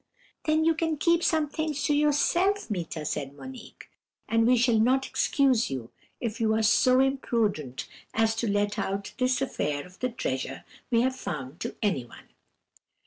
[0.45, 3.87] "'Then you can keep some things to yourself, Meeta,' said Monique;
[4.27, 9.13] 'and we shall not excuse you if you are so imprudent as to let out
[9.19, 12.29] this affair of the treasure we have found to anyone.'